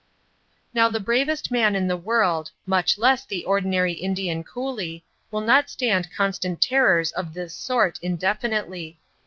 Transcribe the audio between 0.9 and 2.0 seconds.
bravest men in the